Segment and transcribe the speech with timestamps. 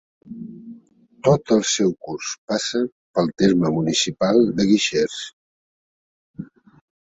[1.27, 2.81] Tot el seu curs passa
[3.19, 5.23] pel terme municipal de Guixers.